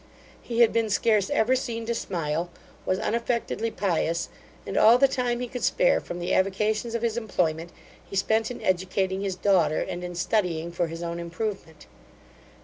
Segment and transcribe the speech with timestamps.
[0.41, 2.49] He had been scarce ever seen to smile;
[2.87, 4.29] was unaffectedly pious;
[4.65, 7.69] and all the time he could spare from the avocations of his employment,
[8.03, 11.85] he spent in educating his daughter, and in studying for his own improvement.